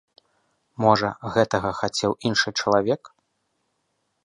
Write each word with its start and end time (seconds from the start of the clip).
Можа, 0.83 1.09
гэтага 1.35 1.69
хацеў 1.81 2.11
іншы 2.31 2.49
чалавек. 2.63 3.01